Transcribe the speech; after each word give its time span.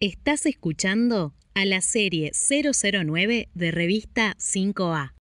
Estás 0.00 0.46
escuchando 0.46 1.34
a 1.56 1.64
la 1.64 1.80
serie 1.80 2.30
009 2.30 3.48
de 3.52 3.70
revista 3.72 4.36
5A. 4.38 5.14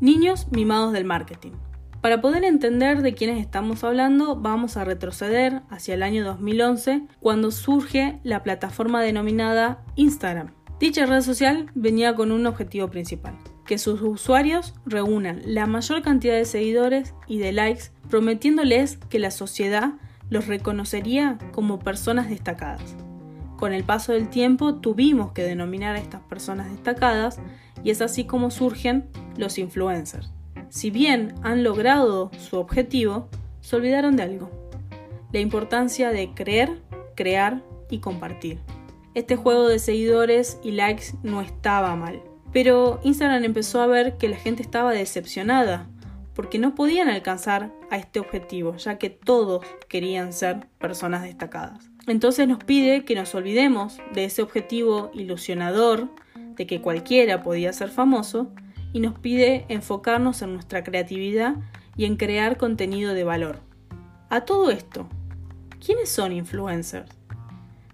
Niños 0.00 0.46
mimados 0.50 0.94
del 0.94 1.04
marketing. 1.04 1.52
Para 2.00 2.22
poder 2.22 2.44
entender 2.44 3.02
de 3.02 3.12
quiénes 3.12 3.38
estamos 3.38 3.84
hablando, 3.84 4.34
vamos 4.34 4.78
a 4.78 4.84
retroceder 4.86 5.60
hacia 5.68 5.92
el 5.92 6.02
año 6.02 6.24
2011, 6.24 7.02
cuando 7.20 7.50
surge 7.50 8.18
la 8.22 8.42
plataforma 8.42 9.02
denominada 9.02 9.84
Instagram. 9.96 10.54
Dicha 10.80 11.04
red 11.04 11.20
social 11.20 11.70
venía 11.74 12.14
con 12.14 12.32
un 12.32 12.46
objetivo 12.46 12.88
principal, 12.88 13.36
que 13.66 13.78
sus 13.78 14.02
usuarios 14.02 14.74
reúnan 14.84 15.40
la 15.44 15.66
mayor 15.66 16.02
cantidad 16.02 16.34
de 16.34 16.44
seguidores 16.44 17.14
y 17.26 17.38
de 17.38 17.52
likes, 17.52 17.90
prometiéndoles 18.10 18.98
que 19.08 19.18
la 19.18 19.30
sociedad 19.30 19.94
los 20.30 20.46
reconocería 20.46 21.38
como 21.52 21.78
personas 21.78 22.28
destacadas. 22.28 22.96
Con 23.58 23.72
el 23.72 23.84
paso 23.84 24.12
del 24.12 24.28
tiempo 24.28 24.76
tuvimos 24.76 25.32
que 25.32 25.44
denominar 25.44 25.94
a 25.94 26.00
estas 26.00 26.22
personas 26.22 26.70
destacadas 26.70 27.38
y 27.84 27.90
es 27.90 28.00
así 28.00 28.24
como 28.24 28.50
surgen 28.50 29.08
los 29.36 29.58
influencers. 29.58 30.32
Si 30.68 30.90
bien 30.90 31.34
han 31.42 31.62
logrado 31.62 32.30
su 32.38 32.56
objetivo, 32.56 33.28
se 33.60 33.76
olvidaron 33.76 34.16
de 34.16 34.22
algo, 34.24 34.50
la 35.32 35.40
importancia 35.40 36.10
de 36.10 36.34
creer, 36.34 36.82
crear 37.14 37.62
y 37.90 37.98
compartir. 37.98 38.58
Este 39.14 39.36
juego 39.36 39.68
de 39.68 39.78
seguidores 39.78 40.58
y 40.62 40.72
likes 40.72 41.14
no 41.22 41.42
estaba 41.42 41.94
mal, 41.94 42.22
pero 42.52 43.00
Instagram 43.02 43.44
empezó 43.44 43.80
a 43.80 43.86
ver 43.86 44.16
que 44.18 44.28
la 44.28 44.36
gente 44.36 44.62
estaba 44.62 44.92
decepcionada 44.92 45.88
porque 46.34 46.58
no 46.58 46.74
podían 46.74 47.08
alcanzar 47.08 47.72
a 47.90 47.96
este 47.96 48.20
objetivo, 48.20 48.76
ya 48.76 48.98
que 48.98 49.10
todos 49.10 49.64
querían 49.88 50.32
ser 50.32 50.66
personas 50.78 51.22
destacadas. 51.22 51.90
Entonces 52.06 52.48
nos 52.48 52.64
pide 52.64 53.04
que 53.04 53.14
nos 53.14 53.34
olvidemos 53.34 53.98
de 54.14 54.24
ese 54.24 54.42
objetivo 54.42 55.10
ilusionador 55.14 56.08
de 56.34 56.66
que 56.66 56.80
cualquiera 56.80 57.42
podía 57.42 57.72
ser 57.72 57.90
famoso 57.90 58.50
y 58.92 59.00
nos 59.00 59.18
pide 59.18 59.64
enfocarnos 59.68 60.42
en 60.42 60.54
nuestra 60.54 60.84
creatividad 60.84 61.56
y 61.96 62.06
en 62.06 62.16
crear 62.16 62.56
contenido 62.56 63.14
de 63.14 63.24
valor. 63.24 63.60
A 64.30 64.42
todo 64.42 64.70
esto, 64.70 65.08
¿quiénes 65.84 66.08
son 66.08 66.32
influencers? 66.32 67.10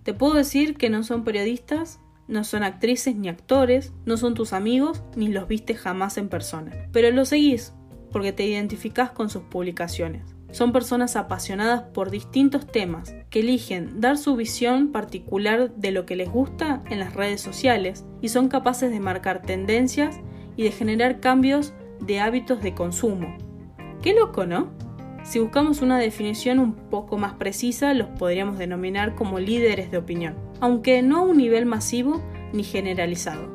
Te 0.05 0.15
puedo 0.15 0.35
decir 0.35 0.77
que 0.77 0.89
no 0.89 1.03
son 1.03 1.25
periodistas, 1.25 2.01
no 2.29 2.45
son 2.45 2.63
actrices 2.63 3.17
ni 3.17 3.29
actores, 3.29 3.93
no 4.05 4.17
son 4.17 4.35
tus 4.35 4.53
amigos 4.53 5.03
ni 5.17 5.29
los 5.29 5.49
viste 5.49 5.75
jamás 5.75 6.19
en 6.19 6.29
persona, 6.29 6.73
pero 6.93 7.11
los 7.11 7.31
seguís 7.31 7.73
porque 8.13 8.33
te 8.33 8.47
identificás 8.47 9.11
con 9.11 9.29
sus 9.29 9.43
publicaciones. 9.43 10.23
Son 10.51 10.73
personas 10.73 11.17
apasionadas 11.17 11.83
por 11.83 12.11
distintos 12.11 12.67
temas, 12.67 13.15
que 13.29 13.41
eligen 13.41 14.01
dar 14.01 14.17
su 14.17 14.35
visión 14.35 14.93
particular 14.93 15.75
de 15.75 15.91
lo 15.91 16.07
que 16.07 16.17
les 16.17 16.31
gusta 16.31 16.83
en 16.89 17.01
las 17.01 17.15
redes 17.15 17.43
sociales 17.43 18.07
y 18.23 18.29
son 18.29 18.49
capaces 18.49 18.91
de 18.91 19.01
marcar 19.01 19.43
tendencias 19.43 20.19
y 20.57 20.63
de 20.63 20.71
generar 20.71 21.21
cambios 21.21 21.75
de 22.01 22.21
hábitos 22.21 22.63
de 22.63 22.75
consumo. 22.75 23.37
Qué 24.03 24.15
loco, 24.15 24.47
¿no? 24.47 24.71
Si 25.29 25.39
buscamos 25.41 25.83
una 25.83 25.99
definición 25.99 26.59
un 26.59 26.73
poco 26.73 27.19
más 27.19 27.35
precisa, 27.35 27.93
los 27.93 28.09
podríamos 28.09 28.57
denominar 28.57 29.15
como 29.15 29.39
líderes 29.39 29.91
de 29.91 29.99
opinión, 29.99 30.35
aunque 30.59 31.03
no 31.03 31.19
a 31.19 31.23
un 31.23 31.37
nivel 31.37 31.67
masivo 31.67 32.23
ni 32.55 32.65
generalizado. 32.65 33.53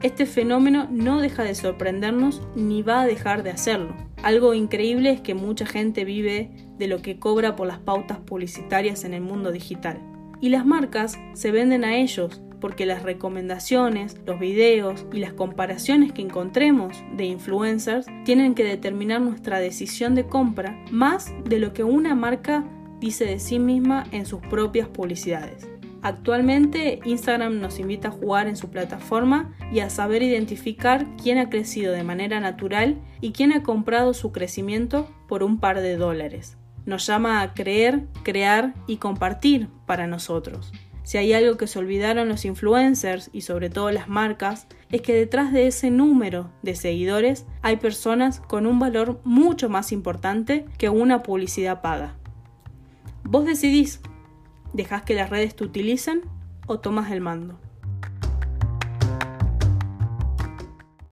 Este 0.00 0.24
fenómeno 0.24 0.88
no 0.90 1.20
deja 1.20 1.44
de 1.44 1.54
sorprendernos 1.54 2.40
ni 2.54 2.80
va 2.80 3.02
a 3.02 3.06
dejar 3.06 3.42
de 3.42 3.50
hacerlo. 3.50 3.94
Algo 4.22 4.54
increíble 4.54 5.10
es 5.10 5.20
que 5.20 5.34
mucha 5.34 5.66
gente 5.66 6.06
vive 6.06 6.50
de 6.78 6.86
lo 6.86 7.02
que 7.02 7.18
cobra 7.18 7.56
por 7.56 7.66
las 7.66 7.80
pautas 7.80 8.20
publicitarias 8.20 9.04
en 9.04 9.12
el 9.12 9.20
mundo 9.20 9.52
digital. 9.52 10.00
Y 10.40 10.48
las 10.48 10.64
marcas 10.64 11.18
se 11.34 11.50
venden 11.50 11.84
a 11.84 11.94
ellos 11.96 12.40
porque 12.66 12.84
las 12.84 13.04
recomendaciones, 13.04 14.16
los 14.26 14.40
videos 14.40 15.06
y 15.12 15.20
las 15.20 15.32
comparaciones 15.32 16.10
que 16.10 16.22
encontremos 16.22 16.96
de 17.16 17.24
influencers 17.24 18.06
tienen 18.24 18.56
que 18.56 18.64
determinar 18.64 19.20
nuestra 19.20 19.60
decisión 19.60 20.16
de 20.16 20.26
compra 20.26 20.76
más 20.90 21.32
de 21.44 21.60
lo 21.60 21.72
que 21.72 21.84
una 21.84 22.16
marca 22.16 22.64
dice 22.98 23.24
de 23.24 23.38
sí 23.38 23.60
misma 23.60 24.02
en 24.10 24.26
sus 24.26 24.40
propias 24.40 24.88
publicidades. 24.88 25.68
Actualmente 26.02 26.98
Instagram 27.04 27.60
nos 27.60 27.78
invita 27.78 28.08
a 28.08 28.10
jugar 28.10 28.48
en 28.48 28.56
su 28.56 28.68
plataforma 28.68 29.54
y 29.70 29.78
a 29.78 29.88
saber 29.88 30.24
identificar 30.24 31.06
quién 31.22 31.38
ha 31.38 31.48
crecido 31.48 31.92
de 31.92 32.02
manera 32.02 32.40
natural 32.40 33.00
y 33.20 33.30
quién 33.30 33.52
ha 33.52 33.62
comprado 33.62 34.12
su 34.12 34.32
crecimiento 34.32 35.08
por 35.28 35.44
un 35.44 35.60
par 35.60 35.80
de 35.82 35.96
dólares. 35.96 36.56
Nos 36.84 37.06
llama 37.06 37.42
a 37.42 37.54
creer, 37.54 38.06
crear 38.24 38.74
y 38.88 38.96
compartir 38.96 39.68
para 39.86 40.08
nosotros. 40.08 40.72
Si 41.06 41.18
hay 41.18 41.32
algo 41.34 41.56
que 41.56 41.68
se 41.68 41.78
olvidaron 41.78 42.28
los 42.28 42.44
influencers 42.44 43.30
y 43.32 43.42
sobre 43.42 43.70
todo 43.70 43.92
las 43.92 44.08
marcas, 44.08 44.66
es 44.90 45.02
que 45.02 45.14
detrás 45.14 45.52
de 45.52 45.68
ese 45.68 45.88
número 45.92 46.50
de 46.62 46.74
seguidores 46.74 47.46
hay 47.62 47.76
personas 47.76 48.40
con 48.40 48.66
un 48.66 48.80
valor 48.80 49.20
mucho 49.22 49.68
más 49.68 49.92
importante 49.92 50.66
que 50.78 50.88
una 50.88 51.22
publicidad 51.22 51.80
paga. 51.80 52.16
Vos 53.22 53.44
decidís, 53.44 54.00
¿dejás 54.72 55.02
que 55.02 55.14
las 55.14 55.30
redes 55.30 55.54
te 55.54 55.62
utilicen 55.62 56.22
o 56.66 56.80
tomas 56.80 57.12
el 57.12 57.20
mando? 57.20 57.60